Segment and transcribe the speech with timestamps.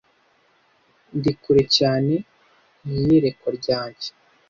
[1.17, 2.13] Ndi kure cyane
[2.87, 4.09] niyerekwa ryanjye.